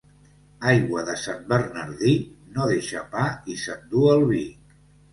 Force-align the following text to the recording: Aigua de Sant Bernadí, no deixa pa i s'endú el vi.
Aigua 0.71 1.03
de 1.09 1.15
Sant 1.25 1.43
Bernadí, 1.53 2.15
no 2.57 2.69
deixa 2.75 3.07
pa 3.15 3.31
i 3.57 3.63
s'endú 3.69 4.11
el 4.19 4.29
vi. 4.37 4.45